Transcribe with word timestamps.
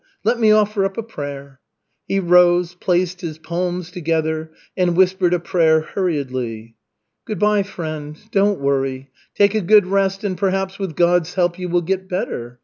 Let 0.23 0.39
me 0.39 0.49
offer 0.51 0.83
up 0.83 0.97
a 0.97 1.03
prayer." 1.03 1.59
He 2.07 2.19
rose, 2.19 2.73
placed 2.73 3.21
his 3.21 3.37
palms 3.37 3.91
together, 3.91 4.49
and 4.75 4.97
whispered 4.97 5.31
a 5.31 5.39
prayer 5.39 5.81
hurriedly. 5.81 6.73
"Good 7.25 7.37
by, 7.37 7.61
friend, 7.61 8.17
don't 8.31 8.59
worry. 8.59 9.11
Take 9.35 9.53
a 9.53 9.61
good 9.61 9.85
rest, 9.85 10.23
and 10.23 10.35
perhaps 10.35 10.79
with 10.79 10.95
God's 10.95 11.35
help 11.35 11.59
you 11.59 11.69
will 11.69 11.83
get 11.83 12.09
better. 12.09 12.57